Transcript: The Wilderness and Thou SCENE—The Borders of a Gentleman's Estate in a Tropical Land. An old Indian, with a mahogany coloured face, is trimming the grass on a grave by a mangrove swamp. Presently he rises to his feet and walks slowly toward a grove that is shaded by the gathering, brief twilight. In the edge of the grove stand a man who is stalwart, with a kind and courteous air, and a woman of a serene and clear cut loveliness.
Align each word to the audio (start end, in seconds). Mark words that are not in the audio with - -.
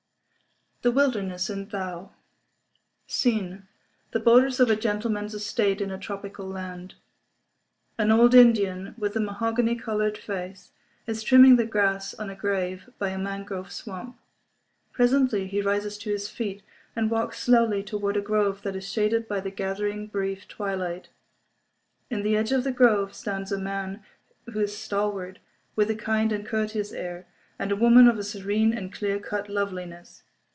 The 0.83 0.91
Wilderness 0.91 1.47
and 1.47 1.69
Thou 1.69 2.09
SCENE—The 3.05 4.19
Borders 4.19 4.59
of 4.59 4.71
a 4.71 4.75
Gentleman's 4.75 5.35
Estate 5.35 5.79
in 5.79 5.91
a 5.91 5.97
Tropical 5.99 6.47
Land. 6.47 6.95
An 7.99 8.09
old 8.09 8.33
Indian, 8.33 8.95
with 8.97 9.15
a 9.15 9.19
mahogany 9.19 9.75
coloured 9.75 10.17
face, 10.17 10.71
is 11.05 11.21
trimming 11.21 11.57
the 11.57 11.67
grass 11.67 12.15
on 12.15 12.31
a 12.31 12.35
grave 12.35 12.89
by 12.97 13.09
a 13.09 13.19
mangrove 13.19 13.71
swamp. 13.71 14.17
Presently 14.91 15.45
he 15.45 15.61
rises 15.61 15.99
to 15.99 16.09
his 16.09 16.27
feet 16.29 16.63
and 16.95 17.11
walks 17.11 17.37
slowly 17.37 17.83
toward 17.83 18.17
a 18.17 18.19
grove 18.21 18.63
that 18.63 18.75
is 18.75 18.91
shaded 18.91 19.27
by 19.27 19.39
the 19.39 19.51
gathering, 19.51 20.07
brief 20.07 20.47
twilight. 20.47 21.09
In 22.09 22.23
the 22.23 22.35
edge 22.35 22.51
of 22.51 22.63
the 22.63 22.71
grove 22.71 23.13
stand 23.13 23.51
a 23.51 23.57
man 23.59 24.03
who 24.51 24.59
is 24.59 24.75
stalwart, 24.75 25.37
with 25.75 25.91
a 25.91 25.95
kind 25.95 26.31
and 26.31 26.43
courteous 26.43 26.91
air, 26.91 27.27
and 27.59 27.71
a 27.71 27.75
woman 27.75 28.07
of 28.07 28.17
a 28.17 28.23
serene 28.23 28.73
and 28.75 28.91
clear 28.91 29.19
cut 29.19 29.47
loveliness. 29.47 30.23